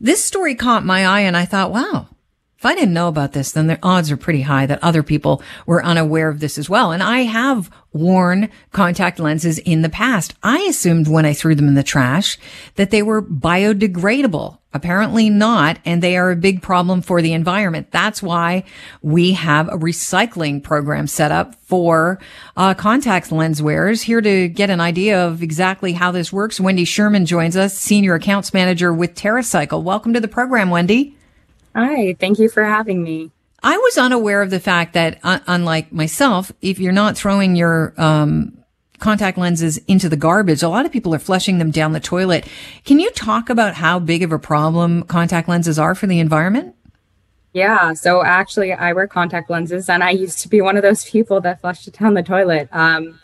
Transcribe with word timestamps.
This 0.00 0.24
story 0.24 0.54
caught 0.54 0.84
my 0.84 1.04
eye 1.04 1.20
and 1.20 1.36
I 1.36 1.44
thought, 1.44 1.72
wow, 1.72 2.08
if 2.58 2.66
I 2.66 2.74
didn't 2.74 2.92
know 2.92 3.06
about 3.06 3.34
this, 3.34 3.52
then 3.52 3.68
the 3.68 3.78
odds 3.84 4.10
are 4.10 4.16
pretty 4.16 4.42
high 4.42 4.66
that 4.66 4.82
other 4.82 5.04
people 5.04 5.40
were 5.64 5.84
unaware 5.84 6.28
of 6.28 6.40
this 6.40 6.58
as 6.58 6.68
well. 6.68 6.90
And 6.90 7.04
I 7.04 7.20
have 7.20 7.70
worn 7.92 8.50
contact 8.72 9.20
lenses 9.20 9.58
in 9.60 9.82
the 9.82 9.88
past. 9.88 10.34
I 10.42 10.58
assumed 10.62 11.06
when 11.06 11.24
I 11.24 11.34
threw 11.34 11.54
them 11.54 11.68
in 11.68 11.74
the 11.74 11.84
trash 11.84 12.36
that 12.74 12.90
they 12.90 13.00
were 13.00 13.22
biodegradable. 13.22 14.58
Apparently 14.72 15.30
not. 15.30 15.78
And 15.84 16.02
they 16.02 16.16
are 16.16 16.32
a 16.32 16.36
big 16.36 16.60
problem 16.60 17.00
for 17.00 17.22
the 17.22 17.32
environment. 17.32 17.92
That's 17.92 18.24
why 18.24 18.64
we 19.02 19.34
have 19.34 19.68
a 19.68 19.78
recycling 19.78 20.60
program 20.60 21.06
set 21.06 21.30
up 21.30 21.54
for 21.54 22.18
uh, 22.56 22.74
contact 22.74 23.30
lens 23.30 23.62
wearers. 23.62 24.02
Here 24.02 24.20
to 24.20 24.48
get 24.48 24.68
an 24.68 24.80
idea 24.80 25.24
of 25.24 25.44
exactly 25.44 25.92
how 25.92 26.10
this 26.10 26.32
works, 26.32 26.58
Wendy 26.58 26.84
Sherman 26.84 27.24
joins 27.24 27.56
us, 27.56 27.78
Senior 27.78 28.14
Accounts 28.14 28.52
Manager 28.52 28.92
with 28.92 29.14
TerraCycle. 29.14 29.84
Welcome 29.84 30.12
to 30.14 30.20
the 30.20 30.26
program, 30.26 30.70
Wendy. 30.70 31.17
Hi, 31.74 32.14
thank 32.18 32.38
you 32.38 32.48
for 32.48 32.64
having 32.64 33.02
me. 33.02 33.30
I 33.62 33.76
was 33.76 33.98
unaware 33.98 34.42
of 34.42 34.50
the 34.50 34.60
fact 34.60 34.92
that, 34.92 35.18
uh, 35.22 35.40
unlike 35.46 35.92
myself, 35.92 36.52
if 36.60 36.78
you're 36.78 36.92
not 36.92 37.16
throwing 37.16 37.56
your 37.56 37.92
um, 37.96 38.56
contact 38.98 39.36
lenses 39.36 39.78
into 39.88 40.08
the 40.08 40.16
garbage, 40.16 40.62
a 40.62 40.68
lot 40.68 40.86
of 40.86 40.92
people 40.92 41.14
are 41.14 41.18
flushing 41.18 41.58
them 41.58 41.70
down 41.70 41.92
the 41.92 42.00
toilet. 42.00 42.46
Can 42.84 43.00
you 43.00 43.10
talk 43.10 43.50
about 43.50 43.74
how 43.74 43.98
big 43.98 44.22
of 44.22 44.32
a 44.32 44.38
problem 44.38 45.02
contact 45.04 45.48
lenses 45.48 45.78
are 45.78 45.94
for 45.94 46.06
the 46.06 46.20
environment? 46.20 46.74
Yeah, 47.52 47.94
so 47.94 48.22
actually, 48.22 48.72
I 48.72 48.92
wear 48.92 49.08
contact 49.08 49.50
lenses, 49.50 49.88
and 49.88 50.04
I 50.04 50.10
used 50.10 50.38
to 50.40 50.48
be 50.48 50.60
one 50.60 50.76
of 50.76 50.82
those 50.82 51.08
people 51.08 51.40
that 51.40 51.60
flushed 51.60 51.88
it 51.88 51.98
down 51.98 52.14
the 52.14 52.22
toilet. 52.22 52.68
Um, 52.70 53.18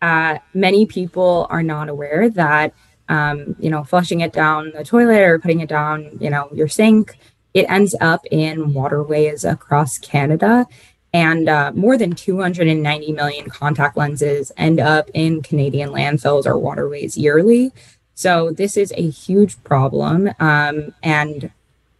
uh, 0.00 0.38
many 0.54 0.86
people 0.86 1.46
are 1.50 1.62
not 1.62 1.88
aware 1.88 2.30
that 2.30 2.72
um, 3.08 3.56
you 3.58 3.68
know 3.68 3.84
flushing 3.84 4.20
it 4.20 4.32
down 4.32 4.72
the 4.74 4.84
toilet 4.84 5.20
or 5.20 5.38
putting 5.38 5.60
it 5.60 5.68
down, 5.68 6.16
you 6.20 6.30
know, 6.30 6.48
your 6.52 6.68
sink 6.68 7.18
it 7.54 7.66
ends 7.70 7.94
up 8.00 8.26
in 8.30 8.74
waterways 8.74 9.44
across 9.44 9.98
Canada. 9.98 10.66
And 11.12 11.48
uh, 11.48 11.70
more 11.74 11.96
than 11.96 12.12
290 12.12 13.12
million 13.12 13.48
contact 13.48 13.96
lenses 13.96 14.50
end 14.56 14.80
up 14.80 15.08
in 15.14 15.42
Canadian 15.42 15.90
landfills 15.90 16.44
or 16.44 16.58
waterways 16.58 17.16
yearly. 17.16 17.72
So 18.14 18.50
this 18.50 18.76
is 18.76 18.92
a 18.96 19.08
huge 19.08 19.62
problem. 19.62 20.30
Um, 20.40 20.92
and 21.04 21.52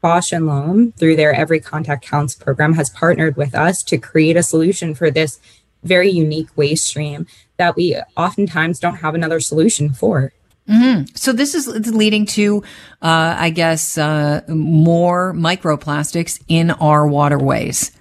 Bausch 0.02 0.32
and 0.32 0.46
Lomb, 0.46 0.92
through 0.92 1.16
their 1.16 1.32
Every 1.32 1.60
Contact 1.60 2.04
Counts 2.04 2.34
program, 2.34 2.74
has 2.74 2.90
partnered 2.90 3.36
with 3.36 3.54
us 3.54 3.82
to 3.84 3.98
create 3.98 4.36
a 4.36 4.42
solution 4.42 4.94
for 4.94 5.10
this 5.10 5.38
very 5.84 6.10
unique 6.10 6.48
waste 6.56 6.84
stream 6.84 7.26
that 7.56 7.76
we 7.76 7.96
oftentimes 8.16 8.80
don't 8.80 8.96
have 8.96 9.14
another 9.14 9.38
solution 9.38 9.92
for. 9.92 10.32
Mm-hmm. 10.68 11.14
So 11.14 11.32
this 11.32 11.54
is 11.54 11.66
leading 11.94 12.24
to, 12.26 12.62
uh, 13.02 13.36
I 13.38 13.50
guess, 13.50 13.98
uh, 13.98 14.42
more 14.48 15.34
microplastics 15.34 16.42
in 16.48 16.70
our 16.70 17.06
waterways. 17.06 17.92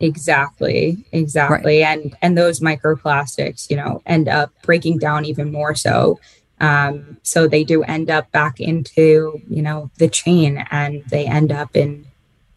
Exactly, 0.00 1.04
exactly, 1.12 1.82
right. 1.82 1.98
and 1.98 2.16
and 2.20 2.36
those 2.36 2.58
microplastics, 2.58 3.70
you 3.70 3.76
know, 3.76 4.02
end 4.04 4.28
up 4.28 4.50
breaking 4.62 4.98
down 4.98 5.24
even 5.24 5.52
more 5.52 5.76
so. 5.76 6.18
Um, 6.60 7.18
so 7.22 7.46
they 7.46 7.62
do 7.62 7.84
end 7.84 8.10
up 8.10 8.30
back 8.32 8.58
into 8.58 9.40
you 9.48 9.62
know 9.62 9.92
the 9.98 10.08
chain, 10.08 10.66
and 10.72 11.04
they 11.04 11.24
end 11.26 11.52
up 11.52 11.76
in 11.76 12.06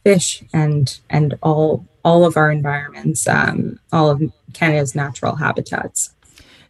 fish 0.03 0.43
and 0.53 0.99
and 1.11 1.37
all 1.43 1.85
all 2.03 2.25
of 2.25 2.35
our 2.35 2.51
environments, 2.51 3.27
um, 3.27 3.79
all 3.91 4.09
of 4.09 4.23
Canada's 4.53 4.95
natural 4.95 5.35
habitats. 5.35 6.14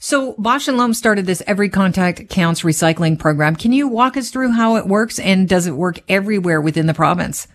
So 0.06 0.34
Bausch 0.34 0.68
and 0.68 0.78
Lomb 0.78 0.94
started 0.94 1.26
this 1.26 1.42
Every 1.48 1.68
Contact 1.68 2.30
Counts 2.30 2.62
recycling 2.62 3.18
program. 3.18 3.56
Can 3.56 3.74
you 3.74 3.88
walk 3.88 4.16
us 4.16 4.30
through 4.30 4.52
how 4.52 4.76
it 4.76 4.86
works 4.86 5.18
and 5.18 5.50
does 5.50 5.66
it 5.66 5.72
work 5.72 6.00
everywhere 6.08 6.62
within 6.62 6.86
the 6.86 6.94
province? 6.94 7.48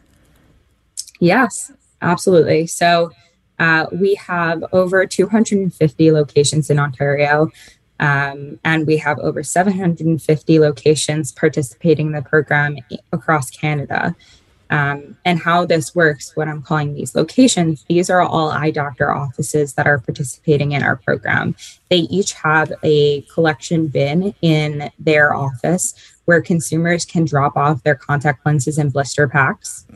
Yes, 1.20 1.70
absolutely. 2.02 2.66
So 2.66 3.12
uh, 3.60 3.86
we 3.92 4.16
have 4.16 4.64
over 4.72 5.06
250 5.06 6.10
locations 6.10 6.70
in 6.70 6.80
Ontario. 6.80 7.52
Um, 8.00 8.58
and 8.64 8.84
we 8.84 8.96
have 8.96 9.20
over 9.20 9.44
750 9.44 10.58
locations 10.58 11.30
participating 11.30 12.08
in 12.08 12.12
the 12.14 12.22
program 12.22 12.78
across 13.12 13.50
Canada 13.50 14.16
um, 14.70 15.16
and 15.25 15.38
how 15.38 15.66
this 15.66 15.94
works, 15.94 16.34
what 16.36 16.48
I'm 16.48 16.62
calling 16.62 16.94
these 16.94 17.14
locations, 17.14 17.84
these 17.88 18.08
are 18.08 18.22
all 18.22 18.50
eye 18.50 18.70
doctor 18.70 19.12
offices 19.12 19.75
that 19.75 19.86
are 19.86 19.98
participating 19.98 20.72
in 20.72 20.82
our 20.82 20.97
program. 20.97 21.56
They 21.88 21.98
each 21.98 22.32
have 22.34 22.72
a 22.82 23.22
collection 23.22 23.88
bin 23.88 24.34
in 24.42 24.91
their 24.98 25.34
office 25.34 25.94
where 26.25 26.41
consumers 26.41 27.04
can 27.04 27.25
drop 27.25 27.56
off 27.56 27.82
their 27.82 27.97
contact 27.97 28.47
lenses 28.47 28.78
and 28.78 28.92
blister 28.92 29.26
packs. 29.26 29.86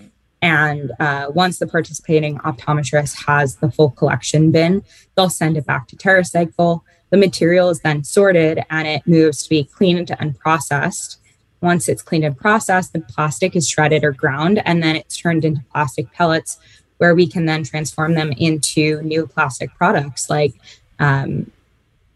And 0.42 0.92
uh, 0.98 1.28
once 1.30 1.58
the 1.58 1.66
participating 1.66 2.38
optometrist 2.40 3.24
has 3.26 3.56
the 3.56 3.70
full 3.70 3.90
collection 3.90 4.50
bin, 4.50 4.82
they'll 5.14 5.30
send 5.30 5.56
it 5.56 5.64
back 5.64 5.88
to 5.88 5.96
TerraCycle. 5.96 6.80
The 7.10 7.16
material 7.16 7.70
is 7.70 7.80
then 7.80 8.02
sorted 8.02 8.62
and 8.68 8.88
it 8.88 9.06
moves 9.06 9.44
to 9.44 9.48
be 9.48 9.64
cleaned 9.64 10.14
and 10.18 10.38
processed. 10.38 11.18
Once 11.60 11.88
it's 11.88 12.02
cleaned 12.02 12.24
and 12.24 12.36
processed, 12.36 12.92
the 12.92 13.00
plastic 13.00 13.56
is 13.56 13.68
shredded 13.68 14.04
or 14.04 14.12
ground, 14.12 14.60
and 14.64 14.82
then 14.82 14.96
it's 14.96 15.16
turned 15.16 15.44
into 15.44 15.62
plastic 15.72 16.10
pellets 16.12 16.58
where 16.98 17.14
we 17.14 17.26
can 17.26 17.46
then 17.46 17.64
transform 17.64 18.14
them 18.14 18.32
into 18.32 19.02
new 19.02 19.26
plastic 19.26 19.74
products 19.74 20.30
like 20.30 20.54
um, 20.98 21.50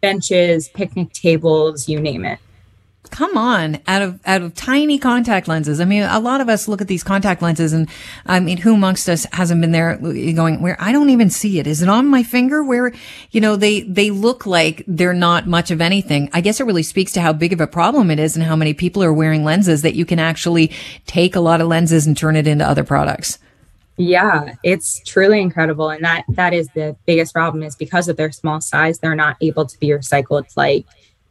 benches, 0.00 0.68
picnic 0.68 1.12
tables, 1.12 1.88
you 1.88 1.98
name 1.98 2.24
it 2.24 2.38
come 3.10 3.36
on 3.36 3.80
out 3.86 4.02
of 4.02 4.20
out 4.26 4.42
of 4.42 4.54
tiny 4.54 4.98
contact 4.98 5.48
lenses. 5.48 5.80
I 5.80 5.84
mean 5.84 6.02
a 6.02 6.20
lot 6.20 6.40
of 6.40 6.48
us 6.48 6.68
look 6.68 6.80
at 6.80 6.88
these 6.88 7.02
contact 7.02 7.42
lenses 7.42 7.72
and 7.72 7.88
i 8.26 8.40
mean 8.40 8.58
who 8.58 8.74
amongst 8.74 9.08
us 9.08 9.26
hasn't 9.32 9.60
been 9.60 9.72
there 9.72 9.96
going 9.96 10.60
where 10.60 10.76
i 10.80 10.92
don't 10.92 11.10
even 11.10 11.30
see 11.30 11.58
it. 11.58 11.66
Is 11.66 11.82
it 11.82 11.88
on 11.88 12.06
my 12.06 12.22
finger 12.22 12.62
where 12.62 12.92
you 13.30 13.40
know 13.40 13.56
they 13.56 13.82
they 13.82 14.10
look 14.10 14.46
like 14.46 14.84
they're 14.86 15.14
not 15.14 15.46
much 15.46 15.70
of 15.70 15.80
anything? 15.80 16.28
I 16.32 16.40
guess 16.40 16.60
it 16.60 16.64
really 16.64 16.82
speaks 16.82 17.12
to 17.12 17.20
how 17.20 17.32
big 17.32 17.52
of 17.52 17.60
a 17.60 17.66
problem 17.66 18.10
it 18.10 18.18
is 18.18 18.36
and 18.36 18.44
how 18.44 18.56
many 18.56 18.74
people 18.74 19.02
are 19.02 19.12
wearing 19.12 19.44
lenses 19.44 19.82
that 19.82 19.94
you 19.94 20.04
can 20.04 20.18
actually 20.18 20.72
take 21.06 21.34
a 21.34 21.40
lot 21.40 21.60
of 21.60 21.68
lenses 21.68 22.06
and 22.06 22.16
turn 22.16 22.36
it 22.36 22.46
into 22.46 22.68
other 22.68 22.84
products. 22.84 23.38
Yeah 23.96 24.54
it's 24.62 25.00
truly 25.04 25.40
incredible. 25.40 25.88
And 25.90 26.04
that 26.04 26.24
that 26.28 26.52
is 26.52 26.68
the 26.74 26.96
biggest 27.06 27.32
problem 27.32 27.62
is 27.62 27.74
because 27.74 28.08
of 28.08 28.16
their 28.16 28.32
small 28.32 28.60
size 28.60 28.98
they're 28.98 29.14
not 29.14 29.36
able 29.40 29.66
to 29.66 29.78
be 29.78 29.88
recycled 29.88 30.46
like 30.56 30.84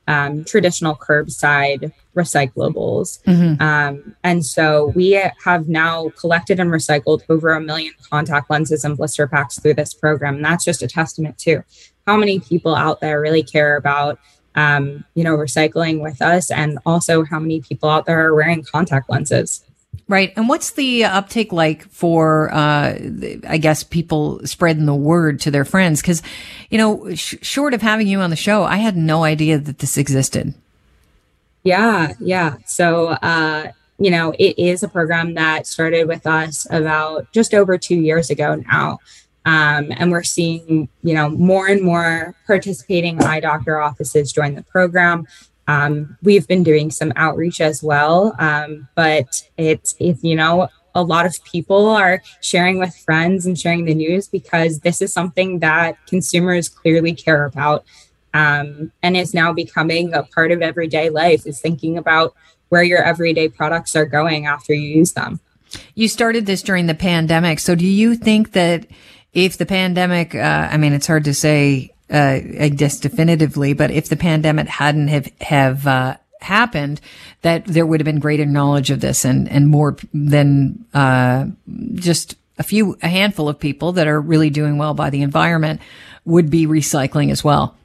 um, 0.07 0.43
traditional 0.45 0.95
curbside 0.95 1.91
recyclables. 2.15 3.21
Mm-hmm. 3.23 3.61
Um, 3.61 4.15
and 4.23 4.45
so 4.45 4.91
we 4.95 5.21
have 5.43 5.67
now 5.67 6.09
collected 6.19 6.59
and 6.59 6.71
recycled 6.71 7.21
over 7.29 7.53
a 7.53 7.61
million 7.61 7.93
contact 8.09 8.49
lenses 8.49 8.83
and 8.83 8.97
blister 8.97 9.27
packs 9.27 9.59
through 9.59 9.75
this 9.75 9.93
program. 9.93 10.35
And 10.35 10.45
that's 10.45 10.65
just 10.65 10.81
a 10.81 10.87
testament 10.87 11.37
to 11.39 11.63
how 12.07 12.17
many 12.17 12.39
people 12.39 12.73
out 12.73 13.01
there 13.01 13.19
really 13.19 13.43
care 13.43 13.75
about, 13.75 14.17
um, 14.55 15.03
you 15.13 15.23
know, 15.23 15.35
recycling 15.35 16.01
with 16.01 16.21
us 16.21 16.49
and 16.49 16.79
also 16.85 17.23
how 17.23 17.39
many 17.39 17.61
people 17.61 17.89
out 17.89 18.05
there 18.05 18.25
are 18.25 18.33
wearing 18.33 18.63
contact 18.63 19.09
lenses. 19.09 19.63
Right. 20.07 20.31
And 20.35 20.47
what's 20.47 20.71
the 20.71 21.03
uptake 21.03 21.51
like 21.51 21.87
for, 21.89 22.53
uh, 22.53 22.97
I 23.47 23.57
guess 23.57 23.83
people 23.83 24.39
spreading 24.45 24.85
the 24.85 24.95
word 24.95 25.39
to 25.41 25.51
their 25.51 25.65
friends? 25.65 26.01
Cause, 26.01 26.21
you 26.69 26.77
know, 26.77 27.13
sh- 27.13 27.35
short 27.41 27.73
of 27.73 27.81
having 27.81 28.07
you 28.07 28.19
on 28.19 28.29
the 28.29 28.35
show, 28.35 28.63
I 28.63 28.77
had 28.77 28.95
no 28.95 29.23
idea 29.23 29.57
that 29.57 29.79
this 29.79 29.97
existed. 29.97 30.53
Yeah. 31.63 32.13
Yeah. 32.19 32.55
So, 32.65 33.07
uh, 33.07 33.71
you 33.99 34.11
know, 34.11 34.33
it 34.37 34.57
is 34.57 34.83
a 34.83 34.87
program 34.87 35.33
that 35.33 35.67
started 35.67 36.07
with 36.07 36.25
us 36.25 36.67
about 36.69 37.31
just 37.31 37.53
over 37.53 37.77
two 37.77 37.95
years 37.95 38.29
ago 38.29 38.55
now. 38.71 38.99
Um, 39.45 39.93
and 39.95 40.11
we're 40.11 40.23
seeing, 40.23 40.89
you 41.03 41.13
know, 41.13 41.29
more 41.29 41.67
and 41.67 41.81
more 41.81 42.35
participating 42.45 43.23
eye 43.23 43.39
doctor 43.39 43.79
offices 43.79 44.33
join 44.33 44.55
the 44.55 44.63
program. 44.63 45.25
Um, 45.67 46.17
we've 46.23 46.47
been 46.47 46.63
doing 46.63 46.91
some 46.91 47.11
outreach 47.15 47.59
as 47.59 47.83
well, 47.83 48.35
um, 48.39 48.87
but 48.95 49.43
it's 49.57 49.95
it, 49.99 50.23
you 50.23 50.35
know 50.35 50.69
a 50.95 51.03
lot 51.03 51.27
of 51.27 51.43
people 51.43 51.87
are 51.89 52.23
sharing 52.41 52.79
with 52.79 52.95
friends 52.95 53.45
and 53.45 53.57
sharing 53.57 53.85
the 53.85 53.93
news 53.93 54.27
because 54.27 54.79
this 54.79 54.99
is 54.99 55.13
something 55.13 55.59
that 55.59 55.95
consumers 56.07 56.67
clearly 56.67 57.13
care 57.13 57.45
about, 57.45 57.85
um, 58.33 58.91
and 59.03 59.15
is 59.15 59.33
now 59.33 59.53
becoming 59.53 60.13
a 60.13 60.23
part 60.23 60.51
of 60.51 60.61
everyday 60.61 61.09
life. 61.09 61.45
Is 61.45 61.59
thinking 61.59 61.97
about 61.97 62.33
where 62.69 62.83
your 62.83 63.03
everyday 63.03 63.47
products 63.47 63.95
are 63.95 64.05
going 64.05 64.45
after 64.45 64.73
you 64.73 64.97
use 64.97 65.13
them. 65.13 65.39
You 65.95 66.07
started 66.07 66.45
this 66.45 66.61
during 66.61 66.87
the 66.87 66.95
pandemic, 66.95 67.59
so 67.59 67.75
do 67.75 67.85
you 67.85 68.15
think 68.15 68.53
that 68.53 68.87
if 69.33 69.57
the 69.57 69.65
pandemic, 69.65 70.33
uh, 70.33 70.69
I 70.71 70.77
mean, 70.77 70.93
it's 70.93 71.07
hard 71.07 71.25
to 71.25 71.33
say 71.33 71.91
uh, 72.11 72.39
I 72.59 72.69
guess 72.69 72.99
definitively, 72.99 73.73
but 73.73 73.91
if 73.91 74.09
the 74.09 74.15
pandemic 74.15 74.67
hadn't 74.67 75.07
have, 75.09 75.31
have, 75.41 75.87
uh, 75.87 76.17
happened, 76.41 77.01
that 77.41 77.65
there 77.65 77.85
would 77.85 77.99
have 77.99 78.05
been 78.05 78.19
greater 78.19 78.45
knowledge 78.45 78.91
of 78.91 78.99
this 78.99 79.25
and, 79.25 79.49
and 79.49 79.67
more 79.67 79.97
than, 80.13 80.85
uh, 80.93 81.45
just 81.95 82.35
a 82.59 82.63
few, 82.63 82.97
a 83.01 83.07
handful 83.07 83.49
of 83.49 83.59
people 83.59 83.91
that 83.93 84.07
are 84.07 84.21
really 84.21 84.49
doing 84.49 84.77
well 84.77 84.93
by 84.93 85.09
the 85.09 85.21
environment 85.21 85.81
would 86.25 86.49
be 86.49 86.67
recycling 86.67 87.31
as 87.31 87.43
well. 87.43 87.75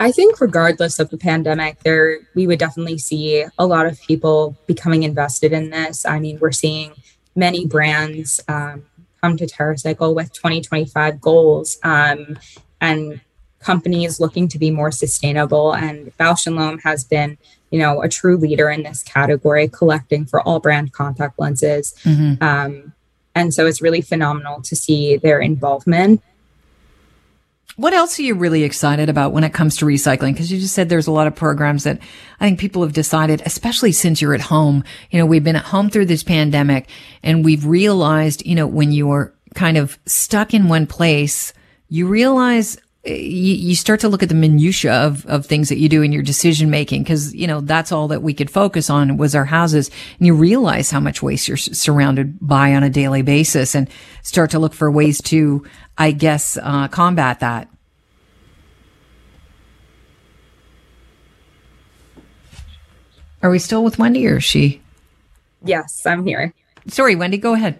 I 0.00 0.10
think 0.10 0.40
regardless 0.40 0.98
of 0.98 1.10
the 1.10 1.16
pandemic, 1.16 1.78
there 1.84 2.18
we 2.34 2.48
would 2.48 2.58
definitely 2.58 2.98
see 2.98 3.44
a 3.56 3.66
lot 3.66 3.86
of 3.86 4.00
people 4.02 4.56
becoming 4.66 5.04
invested 5.04 5.52
in 5.52 5.70
this. 5.70 6.04
I 6.04 6.18
mean, 6.18 6.38
we're 6.40 6.50
seeing 6.50 6.92
many 7.36 7.66
brands 7.66 8.40
um, 8.48 8.84
come 9.22 9.36
to 9.36 9.46
TerraCycle 9.46 10.12
with 10.12 10.32
2025 10.32 11.20
goals 11.20 11.78
um, 11.84 12.36
and 12.82 13.20
companies 13.60 14.20
looking 14.20 14.48
to 14.48 14.58
be 14.58 14.70
more 14.70 14.90
sustainable. 14.90 15.72
And 15.72 16.14
Bausch 16.18 16.46
and 16.46 16.56
Lomb 16.56 16.80
has 16.80 17.04
been, 17.04 17.38
you 17.70 17.78
know, 17.78 18.02
a 18.02 18.08
true 18.08 18.36
leader 18.36 18.68
in 18.68 18.82
this 18.82 19.02
category, 19.02 19.68
collecting 19.68 20.26
for 20.26 20.42
all 20.42 20.60
brand 20.60 20.92
contact 20.92 21.38
lenses. 21.38 21.94
Mm-hmm. 22.04 22.42
Um, 22.42 22.92
and 23.34 23.54
so 23.54 23.66
it's 23.66 23.80
really 23.80 24.02
phenomenal 24.02 24.60
to 24.62 24.76
see 24.76 25.16
their 25.16 25.40
involvement 25.40 26.22
what 27.76 27.94
else 27.94 28.18
are 28.18 28.22
you 28.22 28.34
really 28.34 28.64
excited 28.64 29.08
about 29.08 29.32
when 29.32 29.44
it 29.44 29.54
comes 29.54 29.76
to 29.76 29.86
recycling? 29.86 30.34
Because 30.34 30.52
you 30.52 30.60
just 30.60 30.74
said 30.74 30.88
there's 30.88 31.06
a 31.06 31.12
lot 31.12 31.26
of 31.26 31.34
programs 31.34 31.84
that 31.84 32.00
I 32.38 32.44
think 32.44 32.60
people 32.60 32.82
have 32.82 32.92
decided, 32.92 33.42
especially 33.46 33.92
since 33.92 34.20
you're 34.20 34.34
at 34.34 34.42
home. 34.42 34.84
You 35.10 35.18
know, 35.18 35.26
we've 35.26 35.44
been 35.44 35.56
at 35.56 35.64
home 35.64 35.88
through 35.88 36.06
this 36.06 36.22
pandemic 36.22 36.88
and 37.22 37.44
we've 37.44 37.64
realized, 37.64 38.44
you 38.44 38.54
know, 38.54 38.66
when 38.66 38.92
you're 38.92 39.32
kind 39.54 39.78
of 39.78 39.98
stuck 40.04 40.52
in 40.52 40.68
one 40.68 40.86
place, 40.86 41.54
you 41.92 42.06
realize 42.06 42.78
eh, 43.04 43.14
you, 43.14 43.54
you 43.54 43.74
start 43.74 44.00
to 44.00 44.08
look 44.08 44.22
at 44.22 44.28
the 44.28 44.34
minutia 44.34 44.92
of, 44.92 45.26
of 45.26 45.44
things 45.44 45.68
that 45.68 45.78
you 45.78 45.88
do 45.88 46.02
in 46.02 46.12
your 46.12 46.22
decision 46.22 46.70
making 46.70 47.02
because 47.02 47.34
you 47.34 47.46
know 47.46 47.60
that's 47.60 47.92
all 47.92 48.08
that 48.08 48.22
we 48.22 48.32
could 48.32 48.50
focus 48.50 48.88
on 48.88 49.16
was 49.16 49.34
our 49.34 49.44
houses 49.44 49.90
and 50.18 50.26
you 50.26 50.34
realize 50.34 50.90
how 50.90 51.00
much 51.00 51.22
waste 51.22 51.48
you're 51.48 51.56
surrounded 51.56 52.38
by 52.40 52.74
on 52.74 52.82
a 52.82 52.90
daily 52.90 53.22
basis 53.22 53.74
and 53.74 53.88
start 54.22 54.50
to 54.50 54.58
look 54.58 54.72
for 54.72 54.90
ways 54.90 55.20
to 55.20 55.64
I 55.98 56.12
guess, 56.12 56.56
uh, 56.56 56.88
combat 56.88 57.40
that? 57.40 57.68
Are 63.42 63.50
we 63.50 63.58
still 63.58 63.82
with 63.82 63.98
Wendy 63.98 64.26
or 64.26 64.36
is 64.36 64.44
she? 64.44 64.80
Yes, 65.64 66.06
I'm 66.06 66.24
here. 66.24 66.54
Sorry, 66.86 67.16
Wendy, 67.16 67.38
go 67.38 67.54
ahead. 67.54 67.78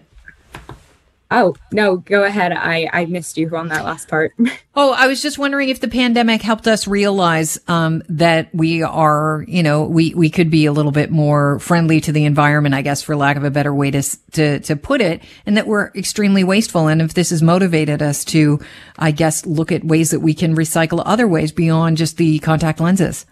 Oh, 1.35 1.55
no, 1.71 1.97
go 1.97 2.23
ahead. 2.23 2.51
I, 2.51 2.87
I 2.93 3.05
missed 3.05 3.39
you 3.39 3.49
on 3.57 3.69
that 3.69 3.83
last 3.83 4.07
part. 4.07 4.33
oh, 4.75 4.93
I 4.93 5.07
was 5.07 5.19
just 5.19 5.39
wondering 5.39 5.69
if 5.69 5.81
the 5.81 5.87
pandemic 5.87 6.43
helped 6.43 6.67
us 6.67 6.87
realize 6.87 7.59
um, 7.67 8.03
that 8.07 8.53
we 8.53 8.83
are, 8.83 9.43
you 9.47 9.63
know, 9.63 9.81
we, 9.85 10.13
we 10.13 10.29
could 10.29 10.51
be 10.51 10.67
a 10.67 10.71
little 10.71 10.91
bit 10.91 11.09
more 11.09 11.57
friendly 11.57 11.99
to 12.01 12.11
the 12.11 12.25
environment, 12.25 12.75
I 12.75 12.83
guess, 12.83 13.01
for 13.01 13.15
lack 13.15 13.35
of 13.35 13.43
a 13.43 13.49
better 13.49 13.73
way 13.73 13.89
to, 13.89 14.03
to, 14.33 14.59
to 14.59 14.75
put 14.75 15.01
it, 15.01 15.23
and 15.47 15.57
that 15.57 15.65
we're 15.65 15.87
extremely 15.95 16.43
wasteful. 16.43 16.87
And 16.87 17.01
if 17.01 17.15
this 17.15 17.31
has 17.31 17.41
motivated 17.41 18.03
us 18.03 18.23
to, 18.25 18.59
I 18.99 19.09
guess, 19.09 19.43
look 19.43 19.71
at 19.71 19.83
ways 19.83 20.11
that 20.11 20.19
we 20.19 20.35
can 20.35 20.55
recycle 20.55 21.01
other 21.03 21.27
ways 21.27 21.51
beyond 21.51 21.97
just 21.97 22.17
the 22.17 22.37
contact 22.39 22.79
lenses. 22.79 23.25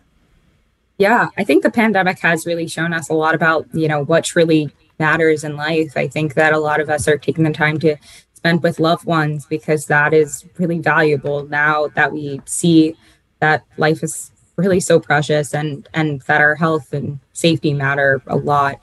Yeah, 0.97 1.29
I 1.37 1.43
think 1.43 1.61
the 1.61 1.71
pandemic 1.71 2.17
has 2.19 2.47
really 2.47 2.67
shown 2.67 2.93
us 2.93 3.09
a 3.09 3.13
lot 3.13 3.35
about, 3.35 3.67
you 3.73 3.87
know, 3.87 4.03
what 4.03 4.23
truly 4.23 4.71
matters 5.01 5.43
in 5.43 5.57
life. 5.57 5.97
I 5.97 6.07
think 6.07 6.35
that 6.35 6.53
a 6.53 6.59
lot 6.59 6.79
of 6.79 6.89
us 6.89 7.07
are 7.09 7.17
taking 7.17 7.43
the 7.43 7.51
time 7.63 7.77
to 7.79 7.97
spend 8.33 8.63
with 8.63 8.79
loved 8.79 9.05
ones 9.05 9.45
because 9.45 9.87
that 9.87 10.13
is 10.13 10.45
really 10.57 10.79
valuable 10.79 11.39
now 11.47 11.87
that 11.97 12.13
we 12.13 12.41
see 12.45 12.95
that 13.39 13.65
life 13.77 14.01
is 14.03 14.31
really 14.55 14.79
so 14.79 14.99
precious 14.99 15.53
and 15.53 15.89
and 15.93 16.21
that 16.27 16.41
our 16.41 16.55
health 16.55 16.93
and 16.93 17.19
safety 17.33 17.73
matter 17.73 18.21
a 18.27 18.35
lot. 18.35 18.75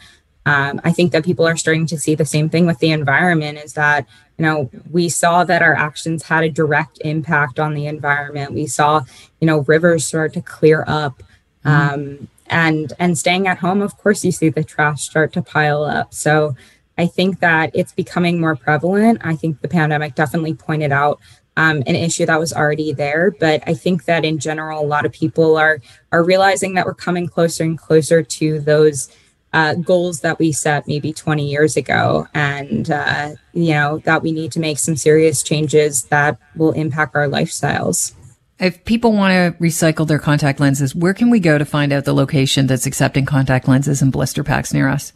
Um, 0.47 0.81
I 0.83 0.93
think 0.93 1.13
that 1.13 1.25
people 1.25 1.47
are 1.47 1.59
starting 1.59 1.87
to 1.89 1.99
see 1.99 2.15
the 2.15 2.25
same 2.25 2.49
thing 2.49 2.65
with 2.67 2.79
the 2.79 2.91
environment 2.91 3.59
is 3.59 3.75
that, 3.75 4.07
you 4.39 4.45
know, 4.47 4.71
we 4.91 5.11
saw 5.11 5.45
that 5.45 5.61
our 5.61 5.75
actions 5.75 6.23
had 6.23 6.43
a 6.43 6.49
direct 6.49 6.99
impact 7.05 7.61
on 7.61 7.75
the 7.75 7.87
environment. 7.87 8.55
We 8.55 8.67
saw, 8.67 9.03
you 9.41 9.47
know, 9.47 9.59
rivers 9.69 10.07
start 10.07 10.33
to 10.35 10.41
clear 10.41 10.85
up. 10.87 11.23
Mm-hmm. 11.67 11.95
Um, 11.95 12.29
and 12.51 12.93
and 12.99 13.17
staying 13.19 13.47
at 13.47 13.59
home 13.59 13.83
of 13.83 13.97
course 13.97 14.25
you 14.25 14.33
see 14.33 14.49
the 14.49 14.65
trash 14.65 15.03
start 15.03 15.33
to 15.33 15.43
pile 15.43 15.85
up. 15.85 16.13
So 16.15 16.55
i 16.97 17.07
think 17.07 17.41
that 17.41 17.71
it's 17.75 17.93
becoming 17.93 18.41
more 18.41 18.57
prevalent. 18.57 19.21
I 19.23 19.37
think 19.37 19.61
the 19.61 19.69
pandemic 19.69 20.15
definitely 20.15 20.55
pointed 20.55 20.93
out 20.93 21.21
um, 21.57 21.83
an 21.87 21.97
issue 21.97 22.27
that 22.27 22.39
was 22.39 22.53
already 22.53 22.93
there. 22.93 23.31
But 23.39 23.63
i 23.67 23.75
think 23.75 24.05
that 24.05 24.25
in 24.25 24.39
general 24.39 24.81
a 24.81 24.87
lot 24.87 25.07
of 25.07 25.13
people 25.13 25.57
are 25.57 25.81
are 26.13 26.25
realizing 26.25 26.75
that 26.75 26.87
we're 26.87 26.95
coming 26.95 27.27
closer 27.27 27.65
and 27.65 27.79
closer 27.79 28.23
to 28.23 28.61
those 28.61 29.09
uh, 29.53 29.75
goals 29.75 30.21
that 30.21 30.39
we 30.39 30.53
set 30.53 30.87
maybe 30.87 31.11
20 31.11 31.49
years 31.49 31.77
ago. 31.77 32.27
And 32.35 32.91
uh, 32.91 33.31
you 33.53 33.73
know 33.73 33.99
that 34.05 34.23
we 34.23 34.33
need 34.33 34.53
to 34.53 34.61
make 34.61 34.79
some 34.79 34.97
serious 34.97 35.43
changes 35.43 36.05
that 36.05 36.39
will 36.55 36.73
impact 36.73 37.17
our 37.17 37.29
lifestyles 37.29 38.13
if 38.59 38.85
people 38.85 39.13
want 39.13 39.33
to 39.33 39.63
recycle 39.63 40.07
their 40.07 40.19
contact 40.19 40.61
lenses, 40.61 40.95
where 40.95 41.15
can 41.15 41.31
we 41.31 41.41
go 41.41 41.59
to 41.59 41.65
find 41.65 41.93
out 41.93 42.05
the 42.05 42.15
location 42.15 42.67
that's 42.67 42.87
accepting 42.87 43.25
contact 43.25 43.69
lenses 43.69 44.03
and 44.03 44.11
blister 44.11 44.43
packs 44.43 44.73
near 44.73 44.89
us? 44.89 45.13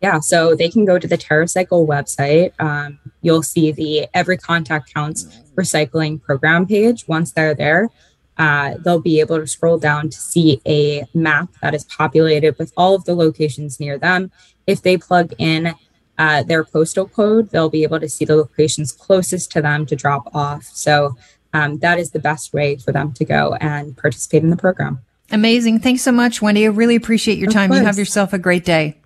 Yeah, 0.00 0.20
so 0.20 0.54
they 0.54 0.68
can 0.68 0.84
go 0.84 0.98
to 0.98 1.08
the 1.08 1.18
TerraCycle 1.18 1.86
website. 1.86 2.52
Um, 2.60 3.00
you'll 3.20 3.42
see 3.42 3.72
the 3.72 4.06
Every 4.14 4.36
Contact 4.36 4.92
Counts 4.94 5.24
recycling 5.56 6.22
program 6.22 6.66
page. 6.66 7.08
Once 7.08 7.32
they're 7.32 7.54
there, 7.54 7.88
uh, 8.36 8.74
they'll 8.84 9.00
be 9.00 9.18
able 9.18 9.38
to 9.38 9.46
scroll 9.46 9.78
down 9.78 10.10
to 10.10 10.16
see 10.16 10.60
a 10.66 11.04
map 11.14 11.48
that 11.62 11.74
is 11.74 11.84
populated 11.84 12.56
with 12.58 12.72
all 12.76 12.94
of 12.94 13.04
the 13.06 13.14
locations 13.14 13.80
near 13.80 13.98
them. 13.98 14.30
If 14.68 14.82
they 14.82 14.96
plug 14.98 15.32
in 15.38 15.74
uh, 16.16 16.44
their 16.44 16.62
postal 16.62 17.08
code, 17.08 17.50
they'll 17.50 17.70
be 17.70 17.82
able 17.82 17.98
to 17.98 18.08
see 18.08 18.24
the 18.24 18.36
locations 18.36 18.92
closest 18.92 19.50
to 19.52 19.62
them 19.62 19.84
to 19.86 19.96
drop 19.96 20.32
off. 20.32 20.62
So 20.64 21.16
um, 21.52 21.78
that 21.78 21.98
is 21.98 22.10
the 22.10 22.18
best 22.18 22.52
way 22.52 22.76
for 22.76 22.92
them 22.92 23.12
to 23.14 23.24
go 23.24 23.54
and 23.60 23.96
participate 23.96 24.42
in 24.42 24.50
the 24.50 24.56
program. 24.56 25.00
Amazing. 25.30 25.80
Thanks 25.80 26.02
so 26.02 26.12
much, 26.12 26.40
Wendy. 26.40 26.64
I 26.64 26.68
really 26.68 26.96
appreciate 26.96 27.38
your 27.38 27.50
time. 27.50 27.72
You 27.72 27.84
have 27.84 27.98
yourself 27.98 28.32
a 28.32 28.38
great 28.38 28.64
day. 28.64 28.98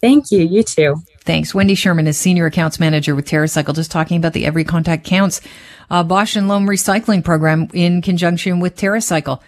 Thank 0.00 0.30
you. 0.30 0.40
You 0.40 0.62
too. 0.62 0.96
Thanks. 1.20 1.54
Wendy 1.54 1.74
Sherman 1.74 2.06
is 2.06 2.18
Senior 2.18 2.46
Accounts 2.46 2.78
Manager 2.78 3.14
with 3.14 3.26
TerraCycle, 3.26 3.74
just 3.74 3.90
talking 3.90 4.18
about 4.18 4.34
the 4.34 4.44
Every 4.44 4.64
Contact 4.64 5.04
Counts 5.04 5.40
uh, 5.90 6.04
Bausch 6.04 6.36
and 6.36 6.48
Lomb 6.48 6.66
recycling 6.66 7.24
program 7.24 7.68
in 7.72 8.02
conjunction 8.02 8.60
with 8.60 8.76
TerraCycle. 8.76 9.40